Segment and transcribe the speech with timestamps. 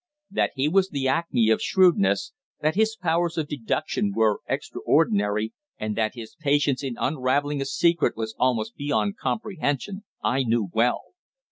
[0.31, 5.95] That he was the acme of shrewdness, that his powers of deduction were extraordinary, and
[5.95, 11.03] that his patience in unravelling a secret was almost beyond comprehension I knew well.